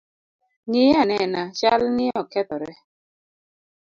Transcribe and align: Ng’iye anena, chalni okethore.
Ng’iye 0.67 0.93
anena, 1.01 1.41
chalni 1.57 2.05
okethore. 2.21 2.71